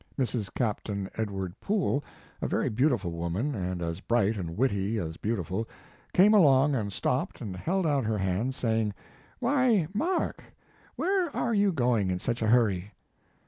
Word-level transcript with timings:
Mrs. 0.17 0.25
60 0.25 0.35
Mark 0.35 0.35
Twain 0.35 0.53
Captain 1.05 1.09
Edward 1.13 1.59
Poole, 1.61 2.03
a 2.41 2.47
very 2.47 2.69
beautiful 2.69 3.11
woman, 3.11 3.53
and 3.53 3.83
as 3.83 3.99
bright 3.99 4.35
and 4.35 4.57
witty 4.57 4.97
as 4.97 5.15
beau 5.17 5.35
tiful, 5.35 5.69
carne 6.11 6.33
along 6.33 6.73
and 6.73 6.91
stopped 6.91 7.39
and 7.39 7.55
held 7.55 7.85
out 7.85 8.05
her 8.05 8.17
hand, 8.17 8.55
saying: 8.55 8.95
"Why, 9.37 9.87
Mark, 9.93 10.43
where 10.95 11.29
are 11.37 11.53
you 11.53 11.71
going 11.71 12.09
in 12.09 12.17
such 12.17 12.41
a 12.41 12.47
hurry?" 12.47 12.93